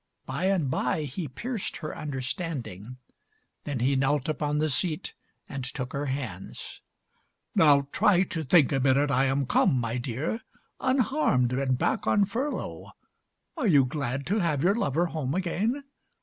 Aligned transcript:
By 0.25 0.45
and 0.45 0.71
by 0.71 1.03
He 1.03 1.27
pierced 1.27 1.77
her 1.77 1.95
understanding. 1.95 2.97
Then 3.65 3.81
he 3.81 3.95
knelt 3.95 4.27
Upon 4.27 4.57
the 4.57 4.67
seat, 4.67 5.13
and 5.47 5.63
took 5.63 5.93
her 5.93 6.07
hands: 6.07 6.81
"Now 7.53 7.87
try 7.91 8.23
To 8.23 8.43
think 8.43 8.71
a 8.71 8.79
minute 8.79 9.11
I 9.11 9.25
am 9.25 9.45
come, 9.45 9.79
my 9.79 9.97
Dear, 9.99 10.41
Unharmed 10.79 11.53
and 11.53 11.77
back 11.77 12.07
on 12.07 12.25
furlough. 12.25 12.93
Are 13.55 13.67
you 13.67 13.85
glad 13.85 14.25
To 14.25 14.39
have 14.39 14.63
your 14.63 14.73
lover 14.73 15.05
home 15.05 15.35
again? 15.35 15.83